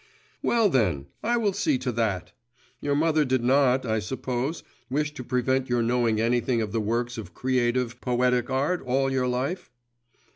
'Well, 0.41 0.67
then, 0.67 1.05
I 1.21 1.37
will 1.37 1.53
see 1.53 1.77
to 1.77 1.91
that! 1.91 2.31
Your 2.79 2.95
mother 2.95 3.23
did 3.23 3.43
not, 3.43 3.85
I 3.85 3.99
suppose, 3.99 4.63
wish 4.89 5.13
to 5.13 5.23
prevent 5.23 5.69
your 5.69 5.83
knowing 5.83 6.19
anything 6.19 6.59
of 6.59 6.71
the 6.71 6.81
works 6.81 7.19
of 7.19 7.35
creative, 7.35 8.01
poetic 8.01 8.49
art 8.49 8.81
all 8.83 9.11
your 9.11 9.27
life? 9.27 9.69